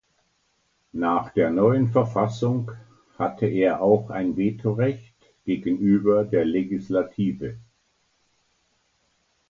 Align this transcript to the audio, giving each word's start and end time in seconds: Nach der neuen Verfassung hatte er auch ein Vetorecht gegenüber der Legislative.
Nach 0.93 1.29
der 1.31 1.51
neuen 1.51 1.87
Verfassung 1.87 2.71
hatte 3.19 3.45
er 3.45 3.83
auch 3.83 4.09
ein 4.09 4.35
Vetorecht 4.35 5.13
gegenüber 5.45 6.23
der 6.25 6.43
Legislative. 6.43 7.59